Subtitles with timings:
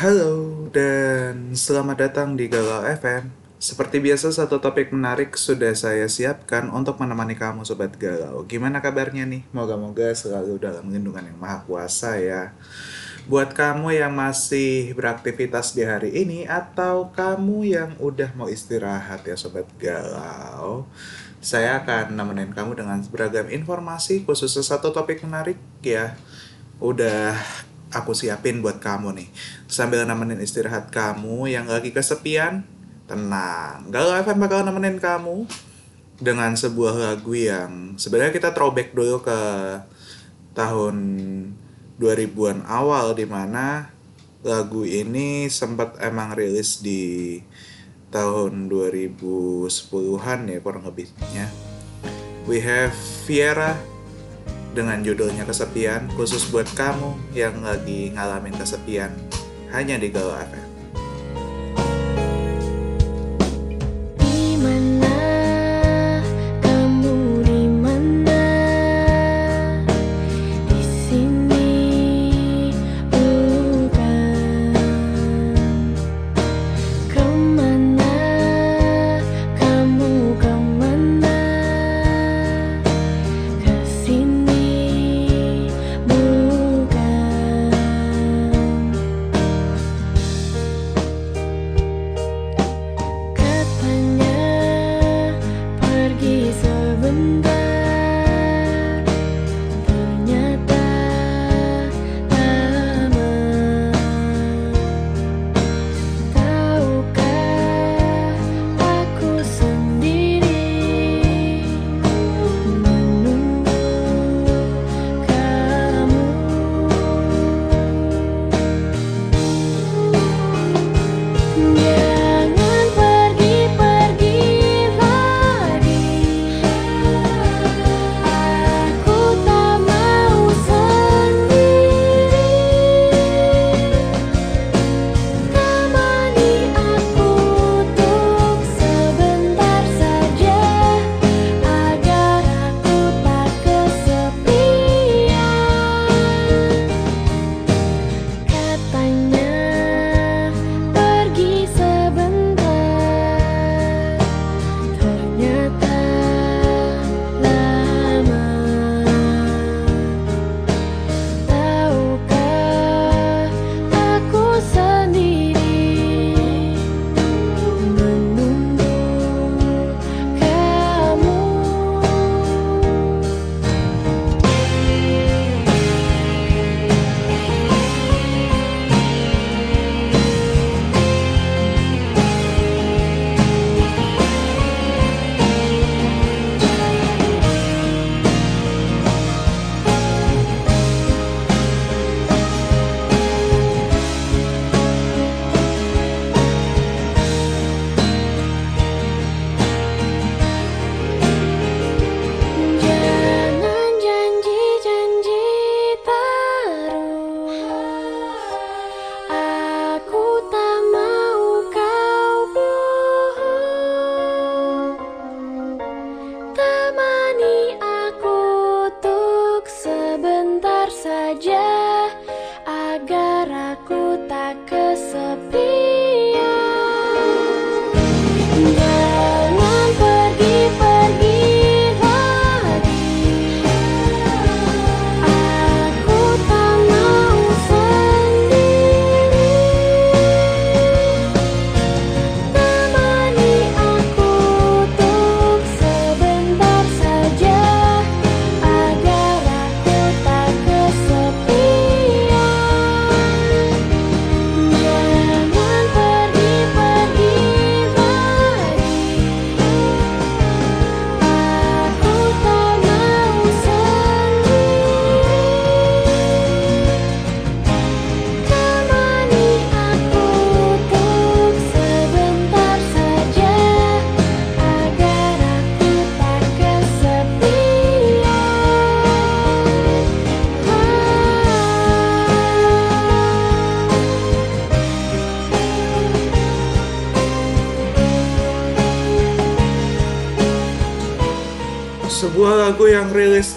[0.00, 3.28] Halo dan selamat datang di Galau FM.
[3.60, 8.40] Seperti biasa satu topik menarik sudah saya siapkan untuk menemani kamu sobat galau.
[8.48, 9.44] Gimana kabarnya nih?
[9.52, 12.56] Moga-moga selalu dalam lindungan yang maha kuasa ya.
[13.28, 19.36] Buat kamu yang masih beraktivitas di hari ini atau kamu yang udah mau istirahat ya
[19.36, 20.88] sobat galau,
[21.44, 26.16] saya akan nemenin kamu dengan beragam informasi khususnya satu topik menarik ya.
[26.80, 27.36] Udah
[27.90, 29.28] aku siapin buat kamu nih.
[29.66, 32.62] Sambil nemenin istirahat kamu yang lagi kesepian,
[33.10, 33.90] tenang.
[33.90, 35.46] Galau FM bakal nemenin kamu
[36.20, 39.40] dengan sebuah lagu yang sebenarnya kita throwback dulu ke
[40.54, 40.96] tahun
[42.00, 43.92] 2000-an awal di mana
[44.40, 47.36] lagu ini sempat emang rilis di
[48.08, 51.46] tahun 2010-an ya kurang lebihnya.
[52.48, 52.96] We have
[53.28, 53.76] Viera
[54.70, 59.10] dengan judulnya Kesepian khusus buat kamu yang lagi ngalamin kesepian
[59.70, 60.69] hanya di Galau FM.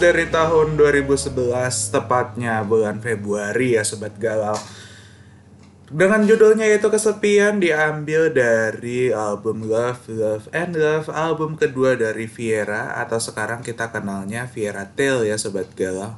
[0.03, 1.31] Dari tahun 2011
[1.95, 4.59] tepatnya bulan Februari ya sobat galau.
[5.94, 12.97] dengan judulnya yaitu Kesepian diambil dari album Love, Love and Love, album kedua dari Viera
[13.00, 16.17] atau sekarang kita kenalnya Viera Tail ya Sobat Galau.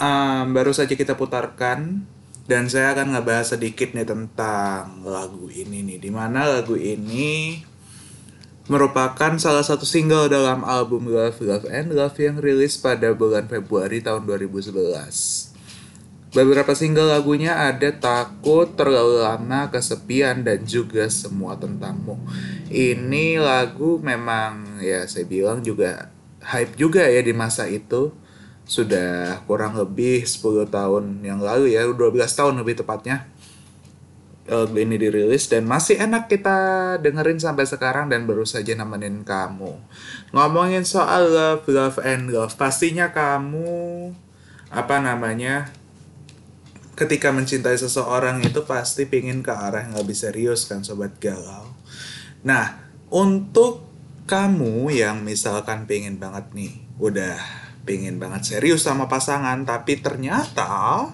[0.00, 2.08] Um, baru saja kita putarkan
[2.48, 5.98] dan saya akan ngebahas sedikit nih tentang lagu ini nih.
[6.00, 7.60] Di mana lagu ini
[8.66, 14.02] merupakan salah satu single dalam album Love, Love and Love yang rilis pada bulan Februari
[14.02, 15.54] tahun 2011.
[16.34, 22.18] Beberapa single lagunya ada Takut, Terlalu Lama, Kesepian, dan juga Semua Tentangmu.
[22.66, 26.10] Ini lagu memang ya saya bilang juga
[26.42, 28.10] hype juga ya di masa itu.
[28.66, 31.94] Sudah kurang lebih 10 tahun yang lalu ya, 12
[32.34, 33.30] tahun lebih tepatnya.
[34.46, 36.58] Lagu ini dirilis dan masih enak kita
[37.02, 39.74] dengerin sampai sekarang dan baru saja nemenin kamu.
[40.30, 44.14] Ngomongin soal love, love and love, pastinya kamu
[44.70, 45.70] apa namanya
[46.94, 51.66] ketika mencintai seseorang itu pasti pingin ke arah yang lebih serius kan sobat galau.
[52.46, 53.82] Nah, untuk
[54.30, 56.72] kamu yang misalkan pingin banget nih,
[57.02, 57.38] udah
[57.82, 61.10] pingin banget serius sama pasangan, tapi ternyata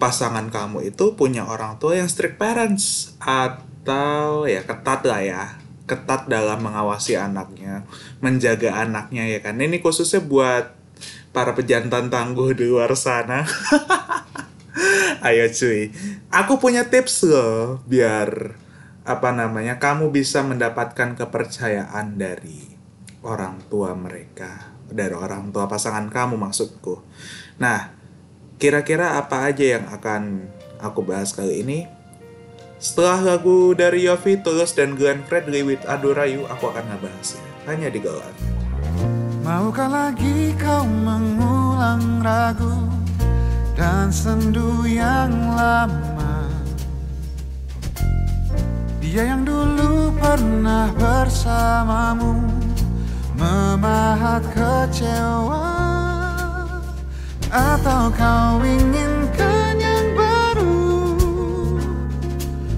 [0.00, 5.44] pasangan kamu itu punya orang tua yang strict parents atau ya ketat lah ya,
[5.84, 7.84] ketat dalam mengawasi anaknya,
[8.24, 9.60] menjaga anaknya ya kan.
[9.60, 10.72] Ini khususnya buat
[11.36, 13.44] para pejantan tangguh di luar sana.
[15.26, 15.92] Ayo cuy,
[16.32, 18.56] aku punya tips loh biar
[19.04, 22.72] apa namanya kamu bisa mendapatkan kepercayaan dari
[23.20, 27.04] orang tua mereka, dari orang tua pasangan kamu maksudku.
[27.60, 27.99] Nah,
[28.60, 31.88] kira-kira apa aja yang akan aku bahas kali ini?
[32.76, 37.44] Setelah lagu dari Yofi, Tulus, dan Glenn Fredly with Adorayu, aku akan ngebahasnya.
[37.64, 38.34] Hanya di Galan.
[39.40, 42.76] Maukah lagi kau mengulang ragu
[43.72, 46.44] dan sendu yang lama
[49.00, 52.36] Dia yang dulu pernah bersamamu
[53.40, 55.79] Memahat kecewa
[57.50, 61.18] Atau kau ingin kenyang baru?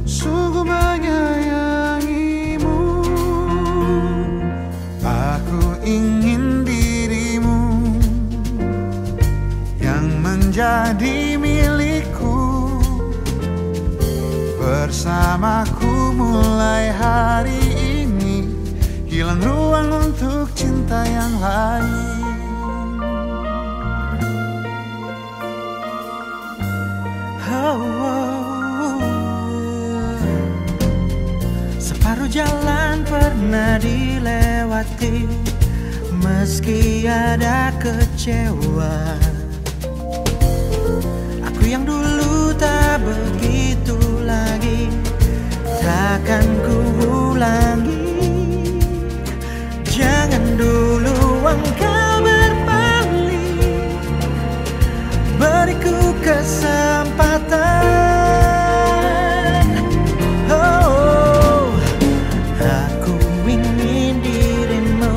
[0.09, 2.81] Sungguh menyayangimu.
[5.05, 7.85] Aku ingin dirimu
[9.77, 12.73] yang menjadi milikku.
[14.57, 17.61] Bersamaku mulai hari
[18.07, 18.47] ini
[19.05, 22.12] Hilang ruang untuk cinta yang lain
[31.79, 35.31] Separuh jalan pernah dilewati
[36.19, 39.15] Meski ada kecewa.
[41.47, 43.95] Aku yang dulu tak begitu
[44.27, 44.91] lagi
[45.79, 46.79] Takkan ku
[47.31, 48.75] ulangi.
[49.87, 53.55] Jangan dulu engkau berbalik
[55.39, 56.11] Beriku
[60.49, 61.69] Oh,
[62.57, 63.15] aku
[63.45, 65.17] ingin dirimu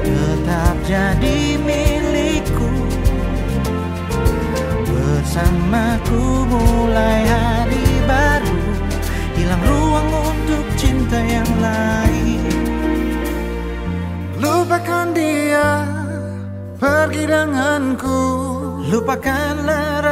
[0.00, 2.72] Tetap jadi milikku.
[4.88, 8.56] Bersamaku mulai hari baru.
[9.36, 12.40] Hilang ruang untuk cinta yang lain.
[14.40, 15.84] Lupakan dia
[16.76, 18.20] Pergi denganku
[18.92, 20.04] Lupakanlah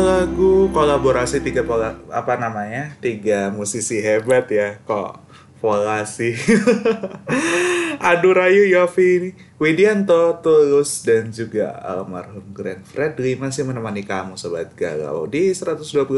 [0.00, 5.20] lagu kolaborasi tiga pola apa namanya tiga musisi hebat ya kok
[5.60, 6.32] volasi
[8.10, 15.28] Adu Rayu Yofi Widianto Tulus dan juga almarhum Grand Fredly masih menemani kamu sobat galau
[15.28, 16.16] di 121,3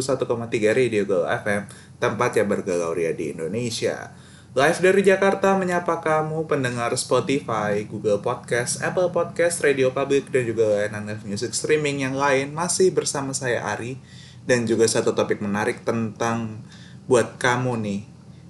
[0.70, 1.66] Radio Galau FM
[1.98, 4.14] tempatnya bergalau ria di Indonesia
[4.52, 10.76] Live dari Jakarta menyapa kamu pendengar Spotify, Google Podcast, Apple Podcast, Radio Public, dan juga
[10.76, 13.96] layanan live music streaming yang lain masih bersama saya Ari
[14.44, 16.60] dan juga satu topik menarik tentang
[17.08, 18.00] buat kamu nih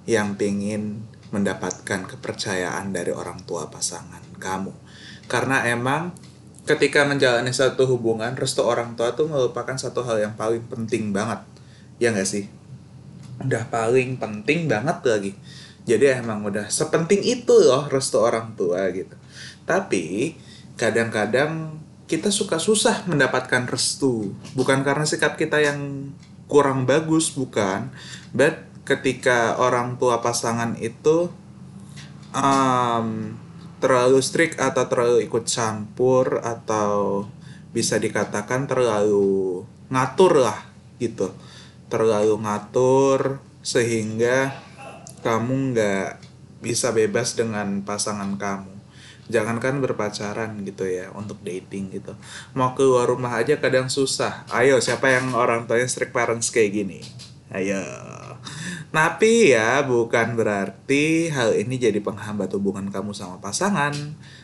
[0.03, 4.75] yang pingin mendapatkan kepercayaan dari orang tua pasangan kamu.
[5.31, 6.11] Karena emang
[6.67, 11.39] ketika menjalani satu hubungan, restu orang tua tuh merupakan satu hal yang paling penting banget.
[11.95, 12.51] Ya nggak sih?
[13.39, 15.31] Udah paling penting banget lagi.
[15.83, 19.15] Jadi emang udah sepenting itu loh restu orang tua gitu.
[19.67, 20.35] Tapi
[20.79, 21.75] kadang-kadang
[22.07, 24.31] kita suka susah mendapatkan restu.
[24.55, 26.11] Bukan karena sikap kita yang
[26.47, 27.91] kurang bagus, bukan.
[28.31, 31.31] But ketika orang tua pasangan itu
[32.35, 33.35] um,
[33.83, 37.27] terlalu strict atau terlalu ikut campur atau
[37.75, 40.59] bisa dikatakan terlalu ngatur lah
[41.01, 41.33] gitu
[41.91, 44.62] terlalu ngatur sehingga
[45.23, 46.09] kamu nggak
[46.59, 48.71] bisa bebas dengan pasangan kamu.
[49.31, 52.11] Jangankan berpacaran gitu ya untuk dating gitu.
[52.51, 54.43] Mau keluar rumah aja kadang susah.
[54.51, 56.99] Ayo siapa yang orang tuanya strict parents kayak gini?
[57.47, 57.79] Ayo.
[58.91, 63.95] Tapi ya bukan berarti hal ini jadi penghambat hubungan kamu sama pasangan.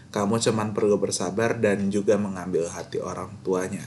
[0.09, 3.83] Kamu cuman perlu bersabar dan juga mengambil hati orang tuanya.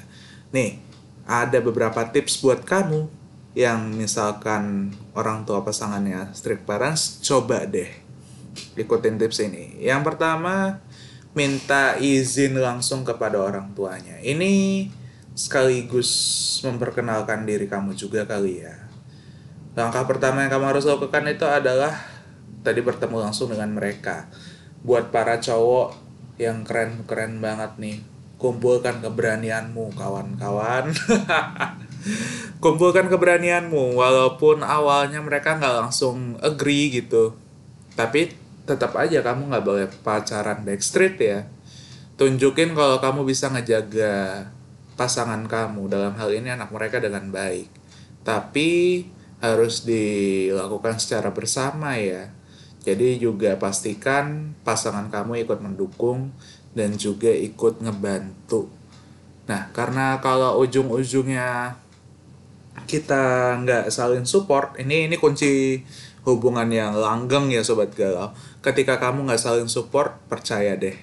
[0.52, 0.78] Nih
[1.24, 3.21] ada beberapa tips buat kamu
[3.52, 7.88] yang misalkan orang tua pasangannya strict parents coba deh
[8.76, 9.80] ikutin tips ini.
[9.80, 10.80] Yang pertama
[11.32, 14.20] minta izin langsung kepada orang tuanya.
[14.20, 14.86] Ini
[15.32, 16.10] sekaligus
[16.64, 18.76] memperkenalkan diri kamu juga kali ya.
[19.72, 21.96] Langkah pertama yang kamu harus lakukan itu adalah
[22.60, 24.28] tadi bertemu langsung dengan mereka.
[24.84, 25.96] Buat para cowok
[26.36, 27.96] yang keren-keren banget nih
[28.36, 30.90] kumpulkan keberanianmu kawan-kawan
[32.62, 37.34] kumpulkan keberanianmu walaupun awalnya mereka nggak langsung agree gitu.
[37.94, 41.38] Tapi tetap aja kamu nggak boleh pacaran backstreet ya.
[42.16, 44.46] Tunjukin kalau kamu bisa ngejaga
[44.94, 45.90] pasangan kamu.
[45.90, 47.66] Dalam hal ini anak mereka dengan baik.
[48.22, 49.02] Tapi
[49.42, 52.30] harus dilakukan secara bersama ya.
[52.82, 56.34] Jadi juga pastikan pasangan kamu ikut mendukung
[56.74, 58.70] dan juga ikut ngebantu.
[59.46, 61.78] Nah karena kalau ujung-ujungnya
[62.88, 65.80] kita nggak saling support ini ini kunci
[66.22, 68.30] hubungan yang langgeng ya sobat galau.
[68.62, 70.94] Ketika kamu nggak saling support percaya deh.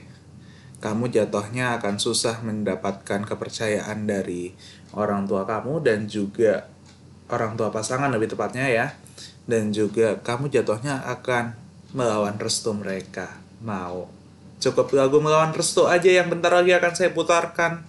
[0.79, 4.55] Kamu jatuhnya akan susah mendapatkan kepercayaan dari
[4.95, 6.71] orang tua kamu dan juga
[7.27, 8.87] orang tua pasangan lebih tepatnya ya.
[9.43, 11.51] Dan juga kamu jatuhnya akan
[11.91, 13.27] melawan restu mereka.
[13.59, 14.07] Mau.
[14.63, 17.83] Cukup lagu melawan restu aja yang bentar lagi akan saya putarkan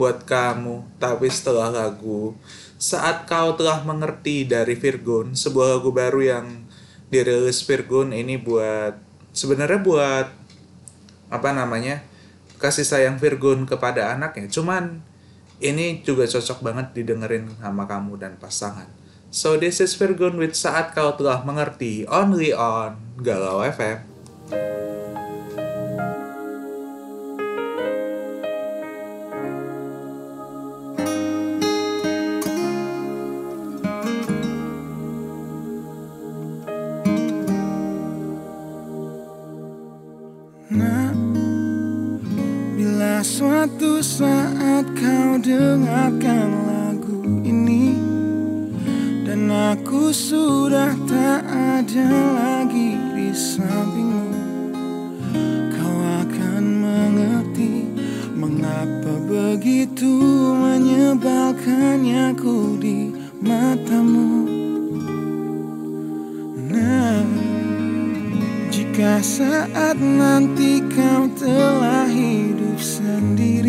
[0.00, 0.96] buat kamu.
[0.96, 2.32] Tapi setelah lagu
[2.80, 6.46] saat kau telah mengerti dari Virgon sebuah lagu baru yang
[7.12, 8.96] dirilis Virgon ini buat
[9.36, 10.26] sebenarnya buat
[11.28, 12.00] apa namanya
[12.56, 14.48] kasih sayang Virgon kepada anaknya.
[14.48, 15.04] Cuman
[15.60, 18.88] ini juga cocok banget didengerin sama kamu dan pasangan.
[19.28, 24.10] So this is Virgon with saat kau telah mengerti only on Galau FM
[44.00, 47.92] saat kau dengarkan lagu ini.
[49.28, 54.32] Dan aku sudah tak ada lagi di sampingmu.
[55.76, 57.92] Kau akan mengerti
[58.32, 60.16] mengapa begitu
[60.56, 63.12] menyebalkannya ku di
[63.44, 64.48] matamu.
[66.72, 67.20] Nah,
[68.72, 73.59] jika saat nanti kau telah hidup sendiri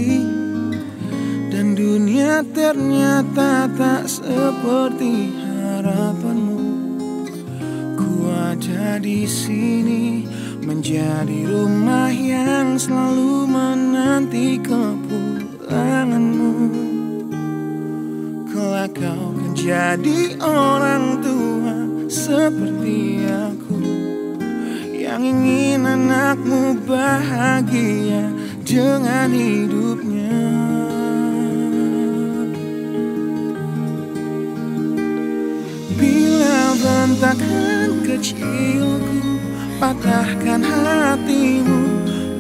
[2.72, 6.64] ternyata tak seperti harapanmu.
[8.00, 10.24] Ku ada di sini
[10.64, 16.56] menjadi rumah yang selalu menanti kepulanganmu.
[18.48, 21.76] Kelak kau kan jadi orang tua
[22.08, 23.84] seperti aku
[24.96, 28.32] Yang ingin anakmu bahagia
[28.64, 30.01] dengan hidupnya
[37.32, 39.40] bentakan kecilku
[39.80, 41.80] Patahkan hatimu.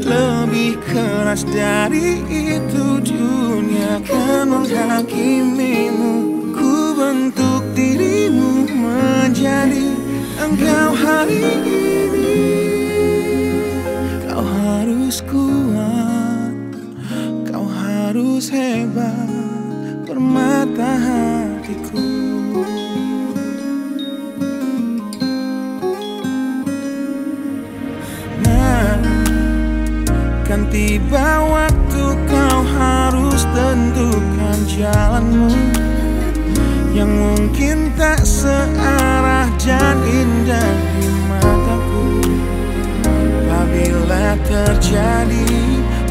[0.06, 6.14] Lebih keras dari itu Dunia akan menghakimimu.
[6.54, 9.90] Ku bentuk dirimu menjadi
[10.44, 12.38] engkau hari ini.
[14.28, 16.56] Kau harus kuat
[17.50, 19.30] Kau harus hebat
[20.06, 22.21] Permata hatiku
[30.72, 35.52] tiba waktu kau harus tentukan jalanmu.
[36.96, 42.08] Yang mungkin tak searah dan indah di mataku.
[43.52, 45.52] Apabila terjadi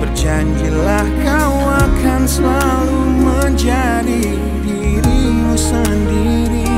[0.00, 4.33] Berjanjilah kau akan selalu menjadi
[4.64, 6.73] dirimu sendiri.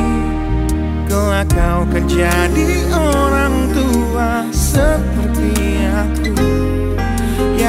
[1.07, 4.43] Kelak kau akan jadi orang tua
[4.83, 5.12] aku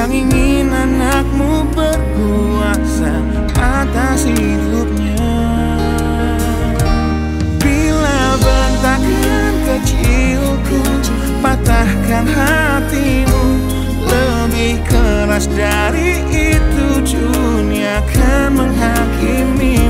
[0.04, 3.24] Yang ingin anakmu berkuasa
[3.56, 5.32] atas hidupnya.
[7.56, 10.84] Bila bentakan kecilku
[11.40, 13.44] patahkan hatimu.
[14.04, 19.83] Lebih keras dari itu dunia akan menghakimimu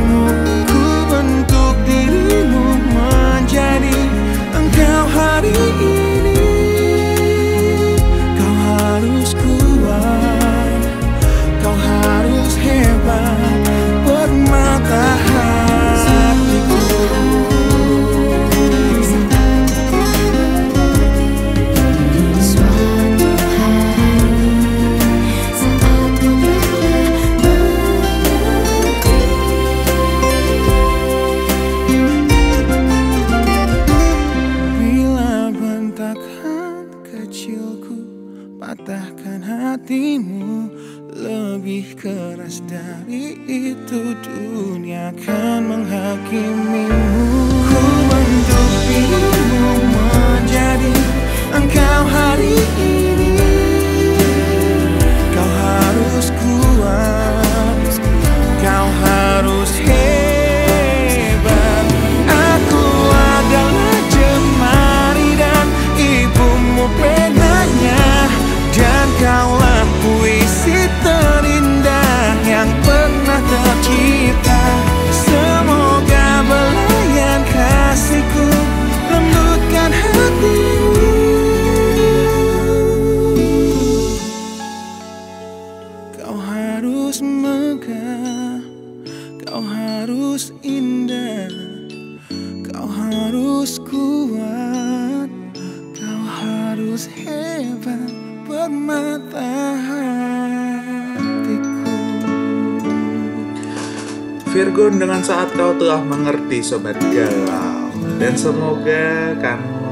[43.46, 47.04] itu Dunia akan menghakimimu.
[47.66, 48.70] Ku bentuk
[49.94, 50.94] menjadi
[51.54, 52.93] Engkau hari ini
[105.24, 107.88] saat kau telah mengerti Sobat Galau.
[108.20, 109.88] Dan semoga kamu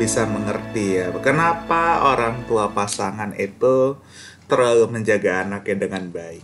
[0.00, 4.00] bisa mengerti ya Kenapa orang tua pasangan itu
[4.48, 6.40] terlalu menjaga anaknya dengan baik.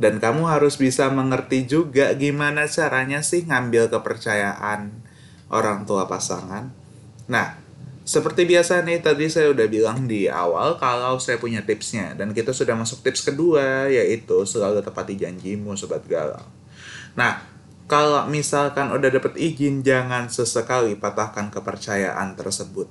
[0.00, 4.88] Dan kamu harus bisa mengerti juga gimana caranya sih ngambil kepercayaan
[5.52, 6.72] orang tua pasangan.
[7.28, 7.52] Nah,
[8.08, 12.16] seperti biasa nih tadi saya udah bilang di awal kalau saya punya tipsnya.
[12.16, 16.48] Dan kita sudah masuk tips kedua yaitu selalu tepati janjimu Sobat Galau.
[17.12, 17.57] Nah,
[17.88, 22.84] kalau misalkan udah dapet izin, jangan sesekali patahkan kepercayaan tersebut.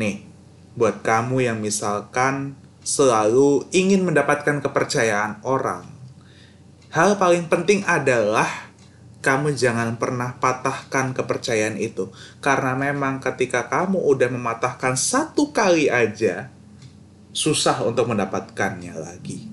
[0.00, 0.24] Nih,
[0.72, 5.84] buat kamu yang misalkan selalu ingin mendapatkan kepercayaan orang,
[6.96, 8.72] hal paling penting adalah
[9.20, 12.08] kamu jangan pernah patahkan kepercayaan itu.
[12.40, 16.48] Karena memang ketika kamu udah mematahkan satu kali aja,
[17.36, 19.46] susah untuk mendapatkannya lagi.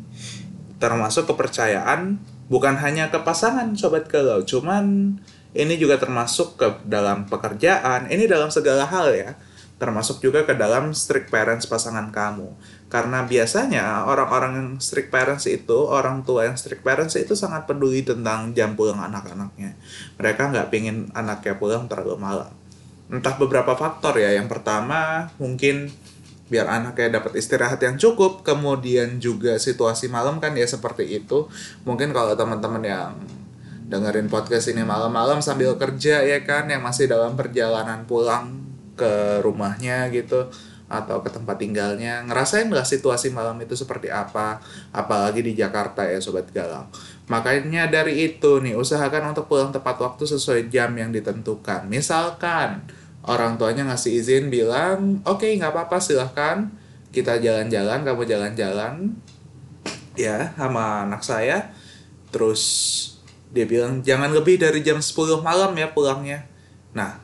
[0.79, 5.15] Termasuk kepercayaan bukan hanya ke pasangan sobat galau, cuman
[5.53, 9.31] ini juga termasuk ke dalam pekerjaan, ini dalam segala hal ya.
[9.79, 12.51] Termasuk juga ke dalam strict parents pasangan kamu.
[12.91, 18.03] Karena biasanya orang-orang yang strict parents itu, orang tua yang strict parents itu sangat peduli
[18.03, 19.79] tentang jam pulang anak-anaknya.
[20.19, 22.51] Mereka nggak pingin anaknya pulang terlalu malam.
[23.07, 24.35] Entah beberapa faktor ya.
[24.35, 25.87] Yang pertama mungkin
[26.49, 28.41] biar anaknya dapat istirahat yang cukup.
[28.43, 31.47] Kemudian juga situasi malam kan ya seperti itu.
[31.85, 33.13] Mungkin kalau teman-teman yang
[33.89, 38.61] dengerin podcast ini malam-malam sambil kerja ya kan yang masih dalam perjalanan pulang
[38.93, 40.45] ke rumahnya gitu
[40.89, 44.61] atau ke tempat tinggalnya ngerasain nggak situasi malam itu seperti apa?
[44.93, 46.89] Apalagi di Jakarta ya sobat galau
[47.29, 51.85] makanya dari itu nih usahakan untuk pulang tepat waktu sesuai jam yang ditentukan.
[51.85, 52.89] Misalkan
[53.25, 56.71] orang tuanya ngasih izin bilang oke okay, nggak apa-apa silahkan.
[57.09, 59.17] Kita jalan-jalan kamu jalan-jalan.
[60.13, 61.73] Ya sama anak saya.
[62.29, 62.61] Terus
[63.49, 66.45] dia bilang jangan lebih dari jam 10 malam ya pulangnya.
[66.93, 67.17] Nah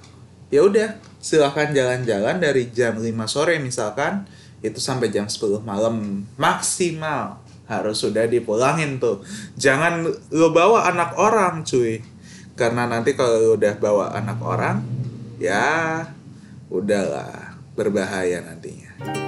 [0.49, 4.25] ya udah silahkan jalan-jalan dari jam 5 sore misalkan
[4.65, 6.25] itu sampai jam 10 malam.
[6.35, 9.21] Maksimal harus sudah dipulangin tuh.
[9.57, 12.01] Jangan lo bawa anak orang cuy.
[12.55, 14.81] Karena nanti kalau lo udah bawa anak orang
[15.39, 16.07] ya
[16.71, 19.24] udahlah berbahaya nantinya.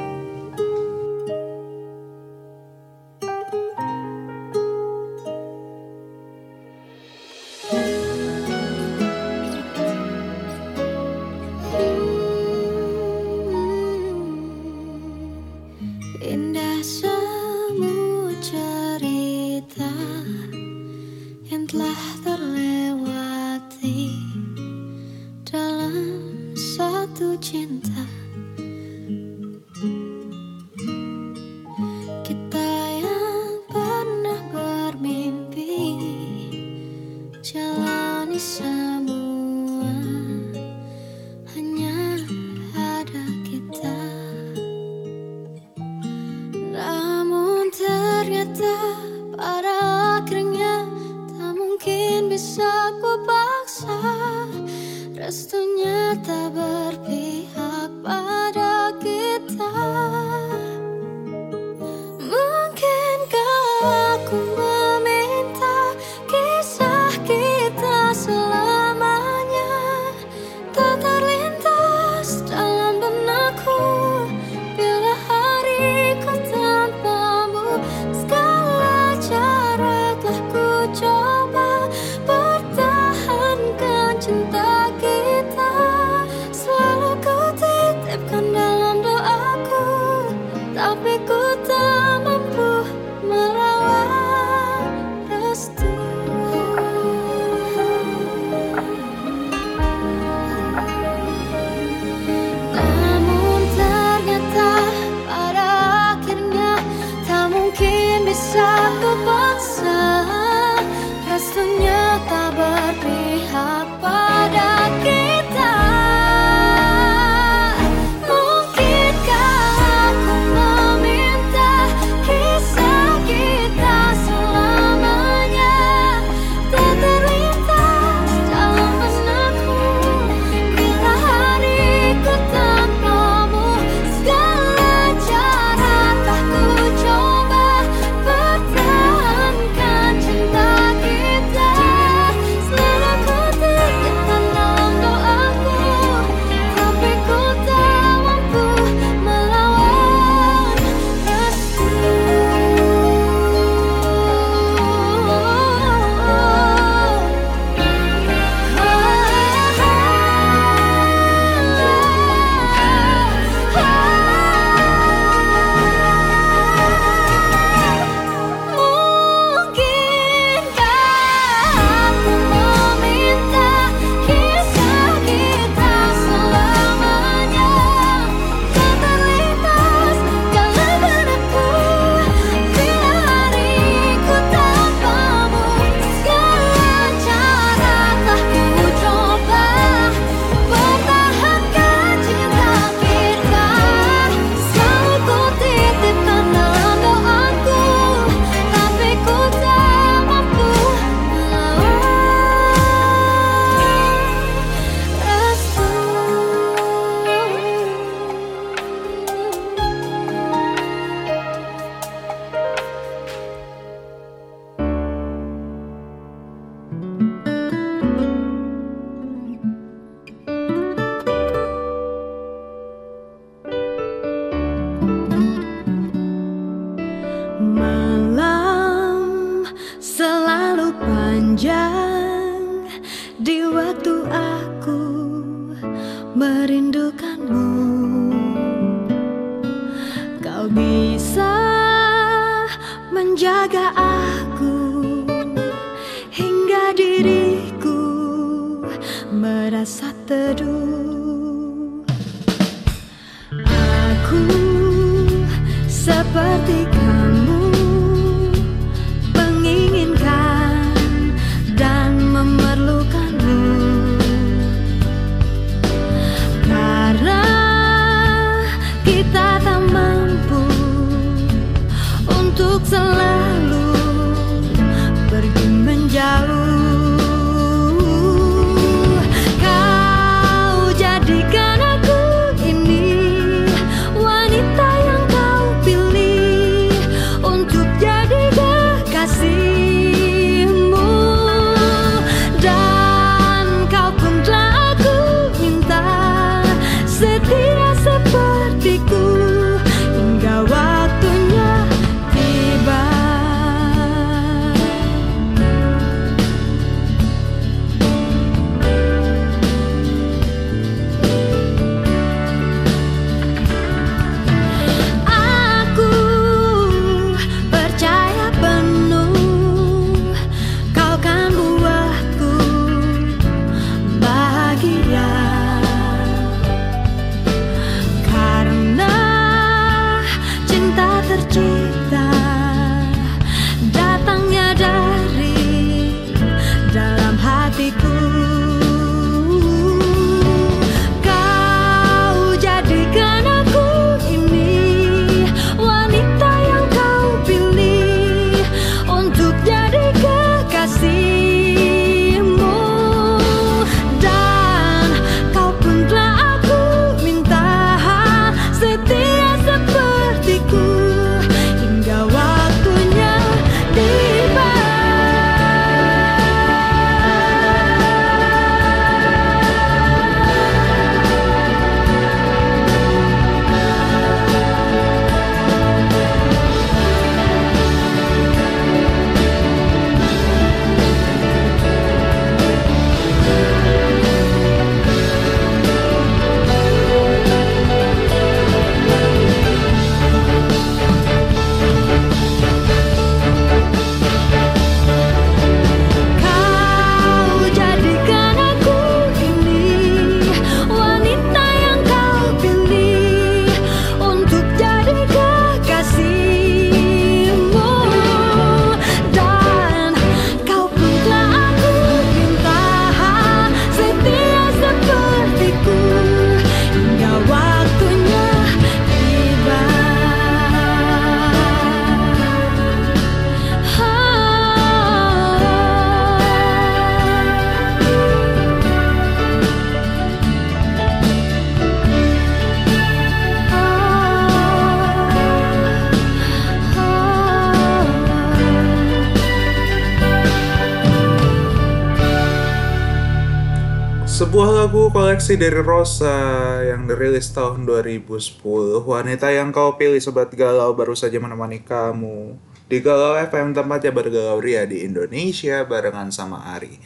[444.88, 446.32] Lagu koleksi dari Rosa
[446.80, 448.64] yang dirilis tahun 2010.
[449.04, 452.56] Wanita yang kau pilih sobat galau baru saja menemani kamu
[452.88, 457.04] di Galau FM tempatnya bergalau ria di Indonesia barengan sama Ari.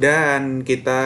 [0.00, 1.04] Dan kita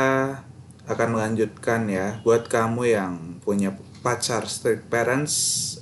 [0.86, 3.74] akan melanjutkan ya buat kamu yang punya
[4.06, 5.34] pacar strict parents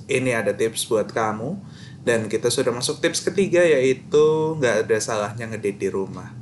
[0.09, 1.53] ini ada tips buat kamu
[2.01, 6.33] dan kita sudah masuk tips ketiga yaitu nggak ada salahnya ngedate di rumah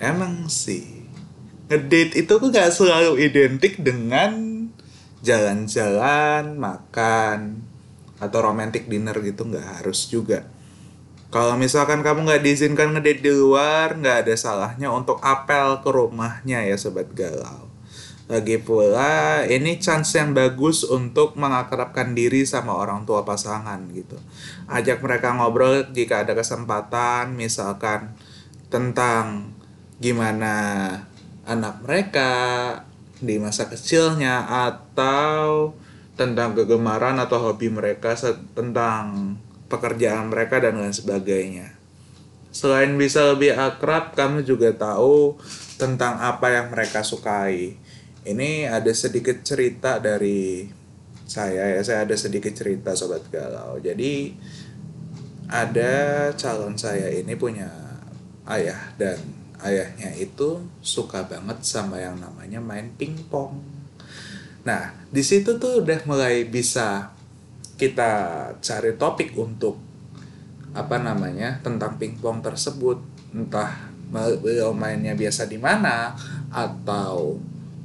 [0.00, 0.97] emang sih
[1.68, 4.64] ngedate itu tuh nggak selalu identik dengan
[5.20, 7.60] jalan-jalan makan
[8.18, 10.48] atau romantic dinner gitu nggak harus juga
[11.28, 16.64] kalau misalkan kamu nggak diizinkan ngedate di luar nggak ada salahnya untuk apel ke rumahnya
[16.64, 17.68] ya sobat galau
[18.28, 24.20] lagi pula ini chance yang bagus untuk mengakrabkan diri sama orang tua pasangan gitu.
[24.68, 28.12] Ajak mereka ngobrol jika ada kesempatan misalkan
[28.68, 29.56] tentang
[29.96, 30.54] gimana
[31.48, 32.30] anak mereka
[33.18, 35.72] di masa kecilnya atau
[36.14, 38.12] tentang kegemaran atau hobi mereka
[38.52, 39.34] tentang
[39.72, 41.74] pekerjaan mereka dan lain sebagainya.
[42.52, 45.38] Selain bisa lebih akrab, kamu juga tahu
[45.78, 47.78] tentang apa yang mereka sukai.
[48.26, 50.66] Ini ada sedikit cerita dari
[51.28, 53.78] saya ya, saya ada sedikit cerita sobat galau.
[53.78, 54.34] Jadi
[55.48, 57.68] ada calon saya ini punya
[58.48, 59.16] ayah dan
[59.62, 63.58] ayahnya itu suka banget sama yang namanya main pingpong.
[64.62, 67.10] Nah, di situ tuh udah mulai bisa
[67.78, 68.10] kita
[68.58, 69.78] cari topik untuk
[70.74, 73.00] apa namanya tentang pingpong tersebut
[73.32, 76.12] entah beliau mainnya biasa di mana
[76.52, 77.38] atau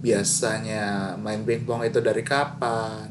[0.03, 3.07] biasanya main pingpong itu dari kapan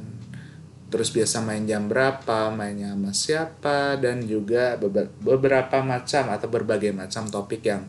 [0.93, 6.93] terus biasa main jam berapa mainnya sama siapa dan juga bebe- beberapa macam atau berbagai
[6.93, 7.89] macam topik yang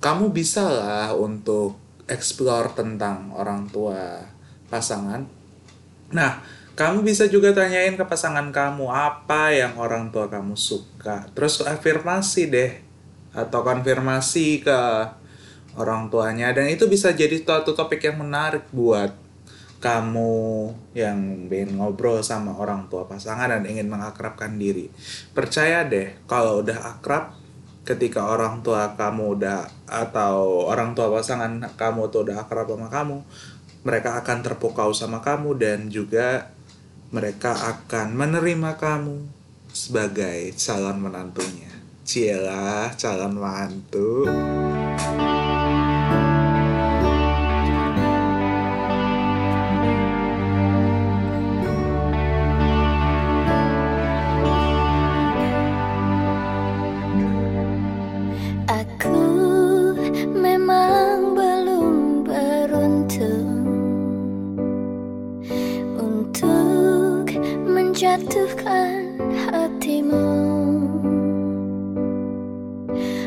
[0.00, 1.76] kamu bisa lah untuk
[2.08, 4.24] explore tentang orang tua
[4.72, 5.40] pasangan
[6.10, 6.42] Nah,
[6.74, 11.30] kamu bisa juga tanyain ke pasangan kamu apa yang orang tua kamu suka.
[11.34, 12.72] Terus afirmasi deh
[13.30, 14.80] atau konfirmasi ke
[15.78, 19.14] orang tuanya dan itu bisa jadi suatu topik yang menarik buat
[19.78, 20.34] kamu
[20.98, 24.90] yang ingin ngobrol sama orang tua pasangan dan ingin mengakrabkan diri.
[25.30, 27.38] Percaya deh, kalau udah akrab
[27.84, 33.18] ketika orang tua kamu udah atau orang tua pasangan kamu tuh udah akrab sama kamu,
[33.82, 36.52] mereka akan terpukau sama kamu dan juga
[37.10, 39.26] mereka akan menerima kamu
[39.72, 41.72] sebagai calon menantunya.
[42.04, 44.28] Cielah calon mantu.
[68.00, 69.12] Menjatuhkan
[69.52, 70.32] hatimu.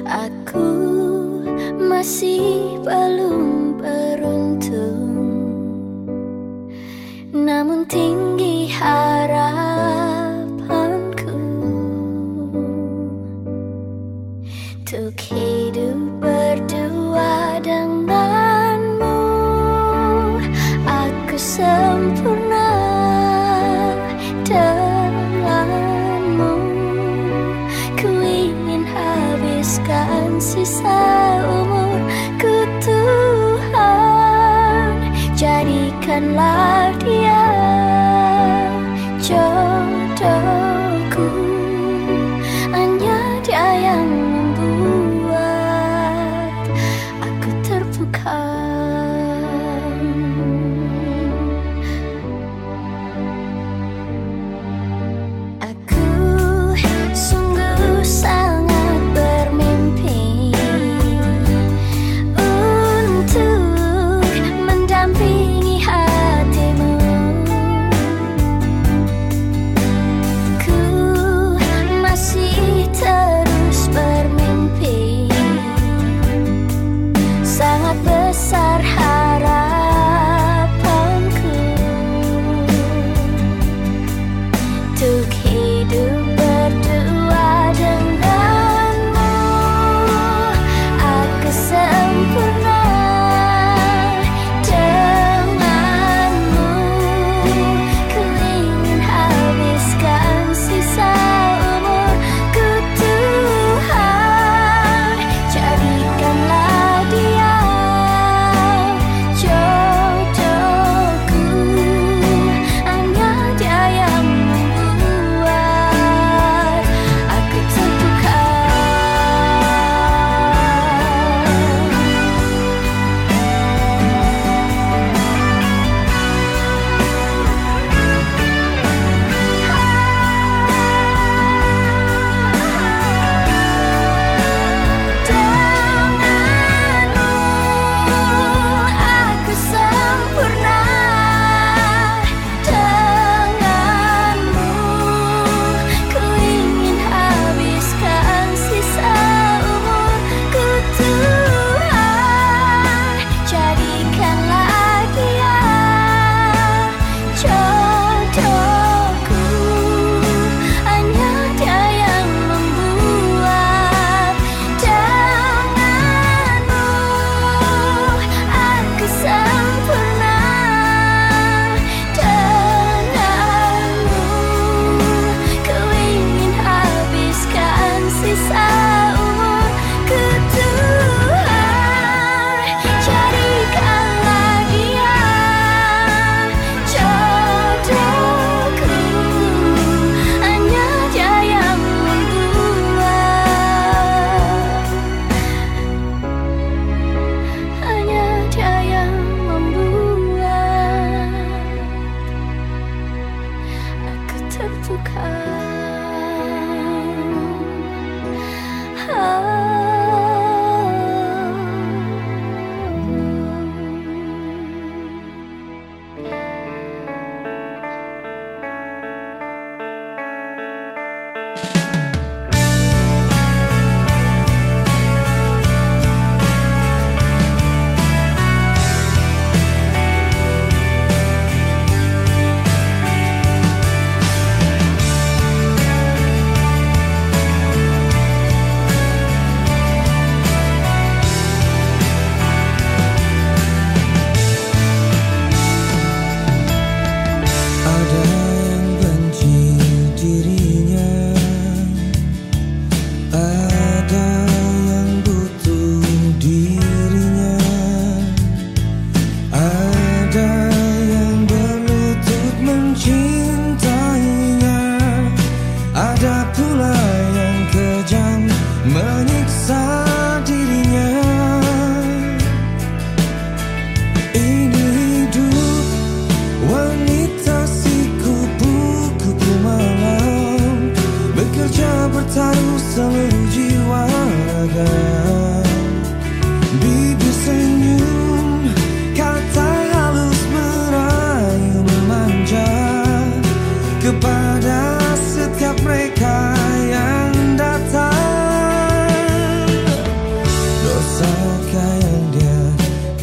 [0.02, 0.66] Aku
[1.78, 5.14] masih belum beruntung,
[7.38, 8.33] namun tinggi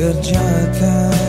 [0.00, 1.19] kerjakan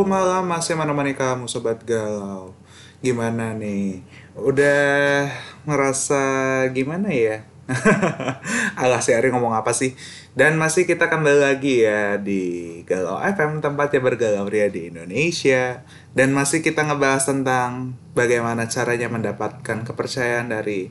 [0.00, 2.56] Kupu-kupu malam masih menemani kamu sobat galau.
[3.04, 4.00] Gimana nih?
[4.32, 5.28] Udah
[5.68, 6.24] ngerasa
[6.72, 7.44] gimana ya?
[8.80, 9.92] Alah si Ari ngomong apa sih?
[10.32, 15.84] Dan masih kita kembali lagi ya di Galau FM tempatnya bergalau ria di Indonesia.
[16.16, 20.88] Dan masih kita ngebahas tentang bagaimana caranya mendapatkan kepercayaan dari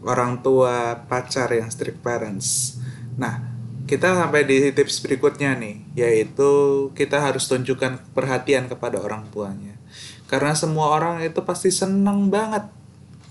[0.00, 2.80] orang tua pacar yang strict parents.
[3.20, 3.55] Nah,
[3.86, 6.50] kita sampai di tips berikutnya nih, yaitu
[6.98, 9.78] kita harus tunjukkan perhatian kepada orang tuanya.
[10.26, 12.66] Karena semua orang itu pasti senang banget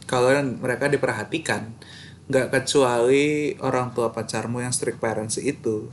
[0.07, 0.31] kalau
[0.63, 1.75] mereka diperhatikan.
[2.31, 5.91] Nggak kecuali orang tua pacarmu yang strict parents itu.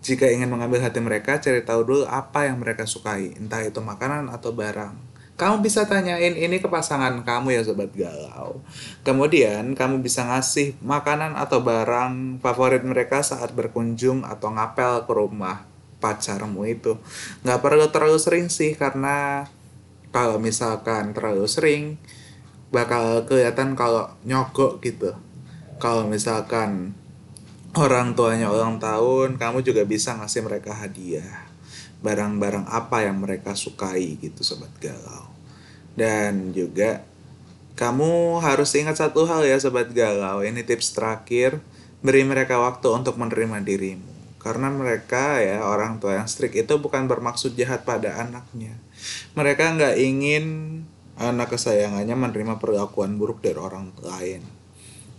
[0.00, 4.30] Jika ingin mengambil hati mereka, cari tahu dulu apa yang mereka sukai, entah itu makanan
[4.30, 5.07] atau barang.
[5.38, 8.58] Kamu bisa tanyain ini ke pasangan kamu ya sobat galau.
[9.06, 15.62] Kemudian kamu bisa ngasih makanan atau barang favorit mereka saat berkunjung atau ngapel ke rumah
[16.02, 16.98] pacarmu itu.
[17.46, 19.46] Nggak perlu terlalu sering sih karena
[20.10, 22.02] kalau misalkan terlalu sering
[22.74, 25.14] bakal kelihatan kalau nyogok gitu.
[25.78, 26.98] Kalau misalkan
[27.78, 31.46] orang tuanya ulang tahun, kamu juga bisa ngasih mereka hadiah.
[32.02, 35.30] Barang-barang apa yang mereka sukai gitu sobat galau.
[35.94, 37.06] Dan juga
[37.78, 41.62] kamu harus ingat satu hal ya sobat galau, ini tips terakhir,
[42.02, 44.38] beri mereka waktu untuk menerima dirimu.
[44.42, 48.74] Karena mereka ya orang tua yang strict itu bukan bermaksud jahat pada anaknya.
[49.34, 50.44] Mereka nggak ingin
[51.18, 54.57] anak kesayangannya menerima perlakuan buruk dari orang lain.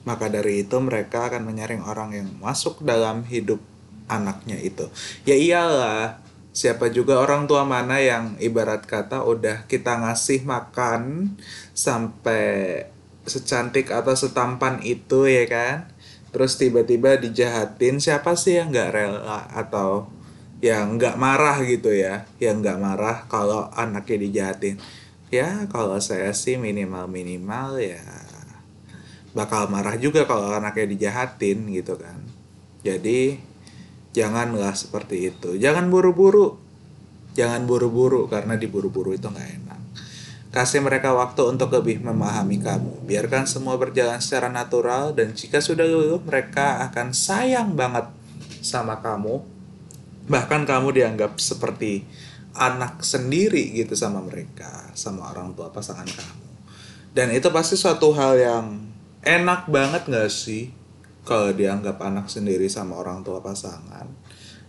[0.08, 3.60] Maka dari itu mereka akan menyaring orang yang masuk dalam hidup
[4.10, 4.90] anaknya itu.
[5.24, 6.24] Ya iyalah,
[6.56, 11.34] siapa juga orang tua mana yang ibarat kata udah kita ngasih makan
[11.78, 12.84] sampai
[13.30, 15.78] secantik atau setampan itu ya kan.
[16.30, 20.10] Terus tiba-tiba dijahatin, siapa sih yang nggak rela atau
[20.62, 24.78] yang nggak marah gitu ya, yang nggak marah kalau anaknya dijahatin.
[25.30, 28.02] Ya kalau saya sih minimal-minimal ya
[29.34, 32.18] bakal marah juga kalau anaknya dijahatin gitu kan.
[32.82, 33.38] Jadi
[34.16, 35.60] janganlah seperti itu.
[35.60, 36.58] Jangan buru-buru.
[37.38, 39.82] Jangan buru-buru karena diburu-buru itu nggak enak.
[40.50, 43.06] Kasih mereka waktu untuk lebih memahami kamu.
[43.06, 48.10] Biarkan semua berjalan secara natural dan jika sudah luluh mereka akan sayang banget
[48.66, 49.46] sama kamu.
[50.26, 52.02] Bahkan kamu dianggap seperti
[52.58, 56.46] anak sendiri gitu sama mereka, sama orang tua pasangan kamu.
[57.14, 58.89] Dan itu pasti suatu hal yang
[59.24, 60.72] enak banget gak sih
[61.28, 64.08] kalau dianggap anak sendiri sama orang tua pasangan.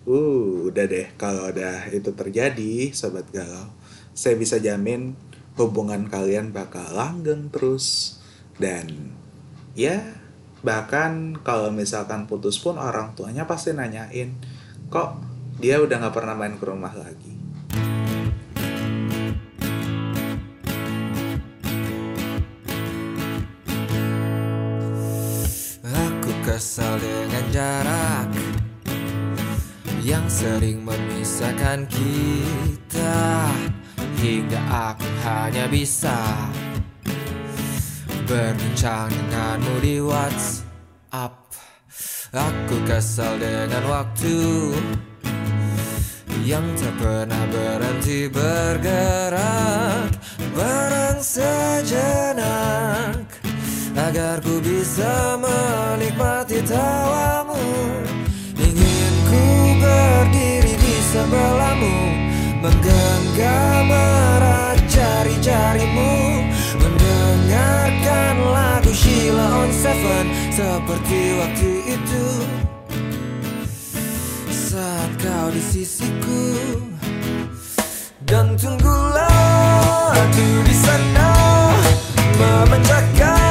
[0.08, 3.68] Uh, udah deh kalau udah itu terjadi, sobat galau.
[4.10, 5.14] saya bisa jamin
[5.54, 8.18] hubungan kalian bakal langgeng terus
[8.60, 9.16] dan
[9.72, 10.02] ya
[10.60, 14.36] bahkan kalau misalkan putus pun orang tuanya pasti nanyain
[14.92, 15.16] kok
[15.56, 17.39] dia udah nggak pernah main ke rumah lagi
[26.60, 28.28] kesal dengan jarak
[30.04, 33.48] yang sering memisahkan kita
[34.20, 36.20] hingga aku hanya bisa
[38.28, 41.32] berbincang denganmu di WhatsApp.
[42.28, 44.76] Aku kesal dengan waktu
[46.44, 50.12] yang tak pernah berhenti bergerak
[50.52, 53.29] bareng sejenak
[53.96, 57.58] agar ku bisa menikmati tawamu.
[58.54, 59.44] Ingin ku
[59.82, 61.96] berdiri di sebelahmu
[62.62, 66.12] menggenggam erat jari-jarimu.
[66.78, 70.26] Mendengarkan lagu Sheila on Seven.
[70.54, 72.26] Seperti waktu itu.
[74.50, 76.46] Saat kau di sisiku.
[78.22, 81.30] Dan tunggulah aku di sana.
[82.40, 83.49] Memecahkan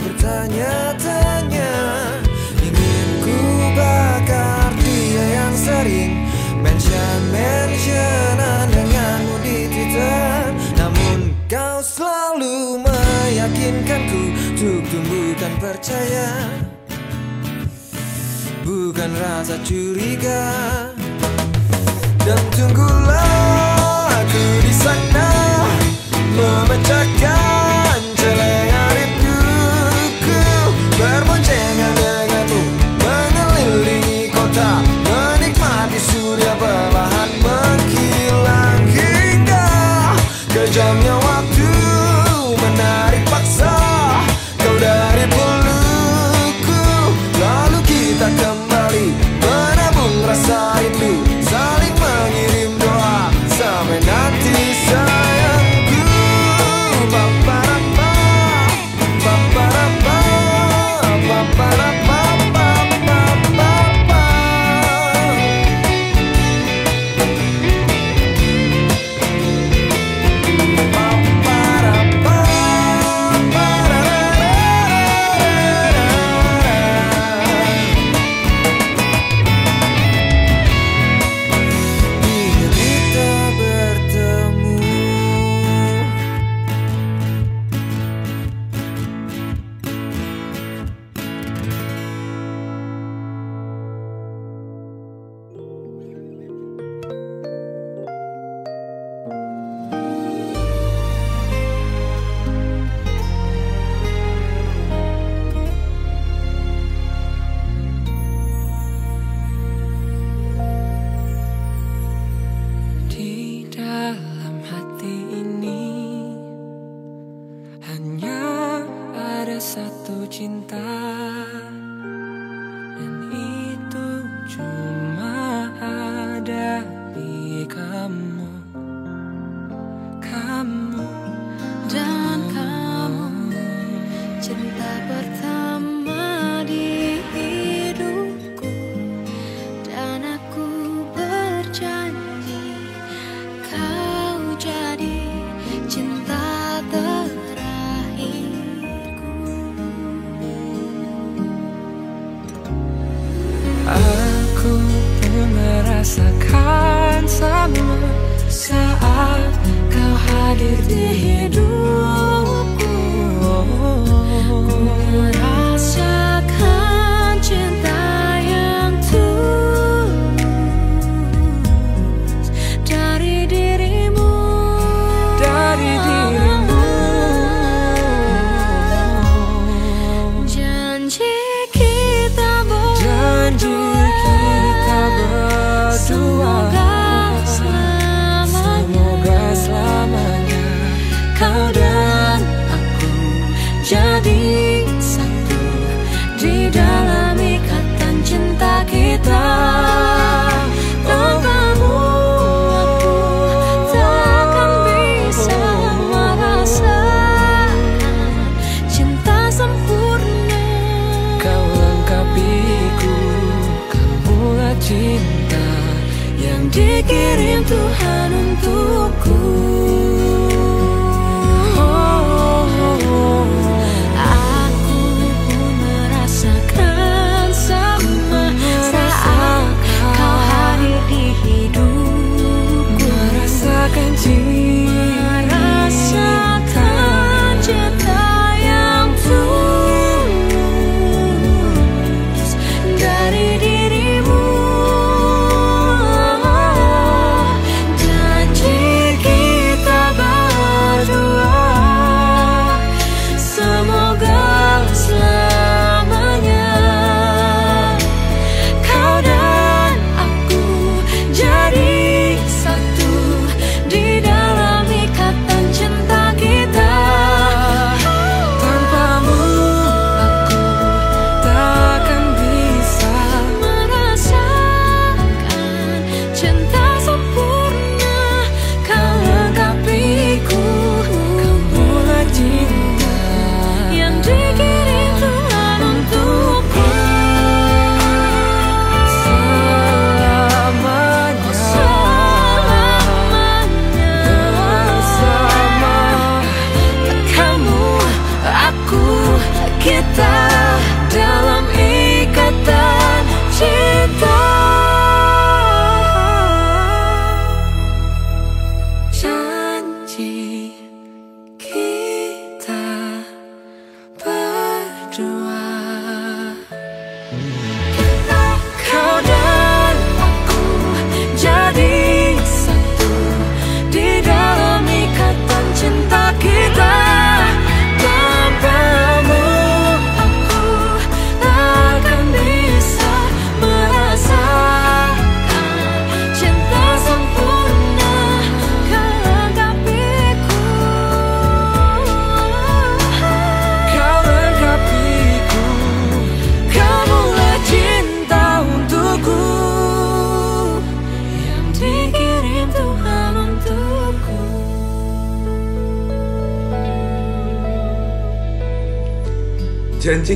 [0.00, 1.74] bertanya-tanya
[2.62, 3.36] Ingin ku
[3.76, 6.24] bakar dia yang sering
[6.62, 10.48] Mention-mentionan denganmu di Twitter?
[10.80, 14.22] Namun kau selalu meyakinkanku
[14.62, 16.30] Untuk tumbuhkan percaya.
[18.62, 20.54] Bukan rasa curiga.
[22.22, 25.26] Dan tunggulah aku di sana
[26.38, 27.51] memecahkan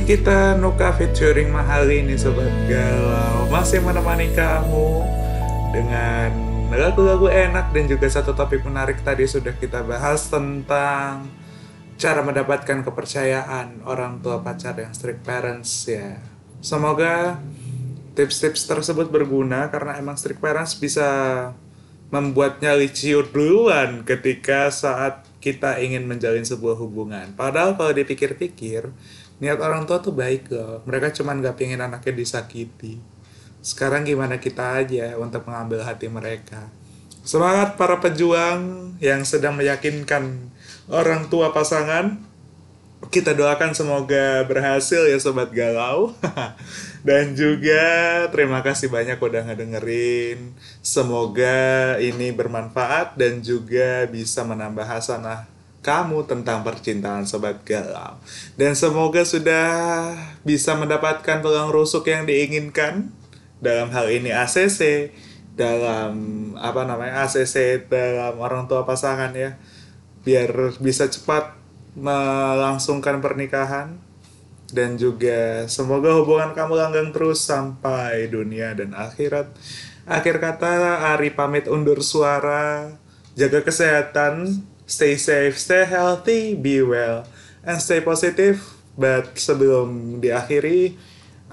[0.07, 5.03] kita Nuka featuring Mahali ini Sobat Galau Masih menemani kamu
[5.75, 6.31] Dengan
[6.71, 11.27] lagu-lagu enak dan juga satu topik menarik tadi sudah kita bahas tentang
[11.99, 16.23] Cara mendapatkan kepercayaan orang tua pacar yang strict parents ya
[16.63, 17.43] Semoga
[18.15, 21.51] tips-tips tersebut berguna karena emang strict parents bisa
[22.07, 27.35] membuatnya liciut duluan ketika saat kita ingin menjalin sebuah hubungan.
[27.37, 28.89] Padahal kalau dipikir-pikir,
[29.37, 30.81] niat orang tua tuh baik loh.
[30.85, 32.97] Mereka cuma gak pengen anaknya disakiti.
[33.61, 36.69] Sekarang gimana kita aja untuk mengambil hati mereka.
[37.27, 40.47] Semangat para pejuang yang sedang meyakinkan
[40.87, 42.23] orang tua pasangan.
[43.13, 46.17] Kita doakan semoga berhasil ya Sobat Galau.
[47.07, 47.85] Dan juga
[48.33, 50.55] terima kasih banyak udah ngedengerin.
[50.81, 55.56] Semoga ini bermanfaat dan juga bisa menambah hasanah
[55.87, 58.19] kamu tentang percintaan Sobat Galau.
[58.59, 60.11] Dan semoga sudah
[60.43, 63.15] bisa mendapatkan tulang rusuk yang diinginkan.
[63.63, 65.15] Dalam hal ini ACC,
[65.55, 66.13] dalam
[66.59, 69.55] apa namanya ACC dalam orang tua pasangan ya.
[70.27, 71.55] Biar bisa cepat
[71.95, 73.97] melangsungkan pernikahan
[74.69, 79.55] dan juga semoga hubungan kamu langgang terus sampai dunia dan akhirat.
[80.07, 82.95] Akhir kata, Ari pamit undur suara.
[83.37, 87.27] Jaga kesehatan, stay safe, stay healthy, be well,
[87.61, 88.63] and stay positive.
[88.97, 90.97] But sebelum diakhiri,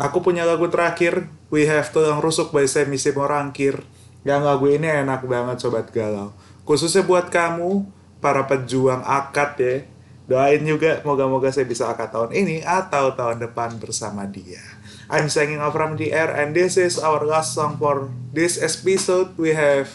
[0.01, 3.85] aku punya lagu terakhir, We Have Tulang Rusuk by Semi Simorangkir.
[4.25, 6.33] Yang lagu ini enak banget Sobat Galau.
[6.65, 7.85] Khususnya buat kamu,
[8.25, 9.85] para pejuang akad ya.
[10.25, 14.65] Doain juga moga-moga saya bisa akad tahun ini atau tahun depan bersama dia.
[15.13, 19.37] I'm singing off from the air and this is our last song for this episode.
[19.37, 19.93] We have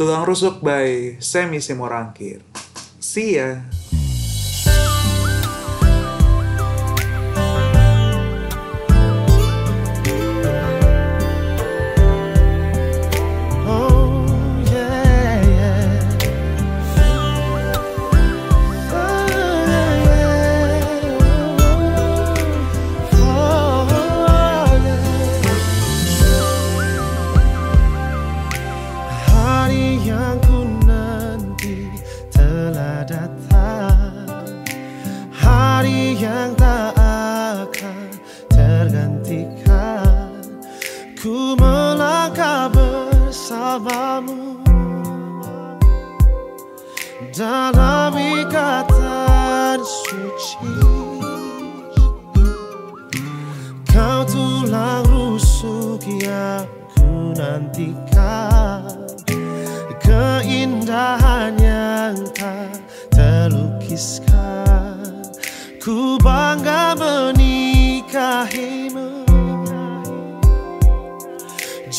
[0.00, 2.40] Tulang Rusuk by Semi Simorangkir.
[3.04, 3.68] See ya.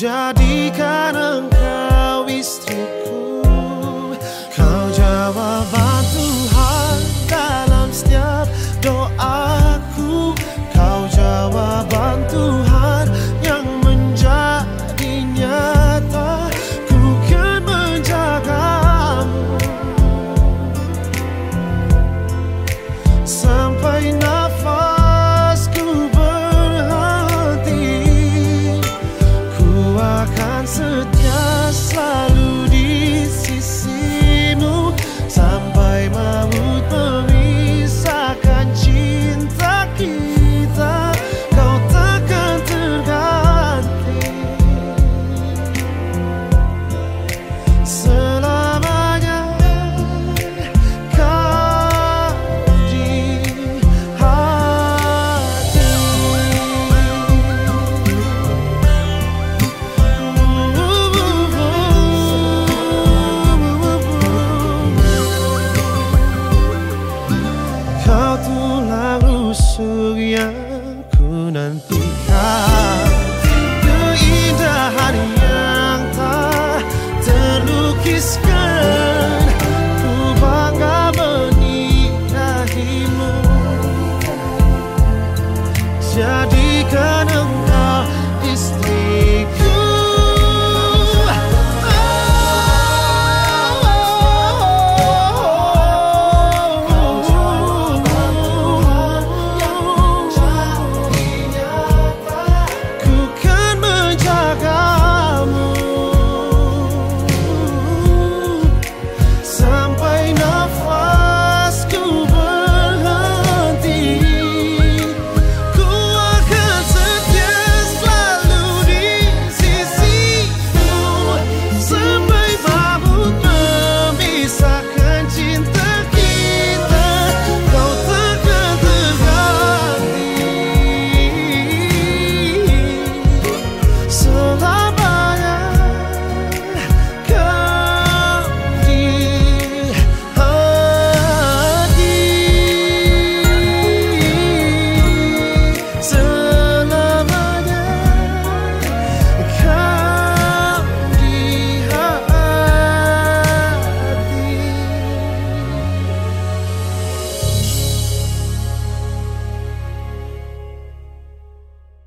[0.01, 1.50] Jadikan engkau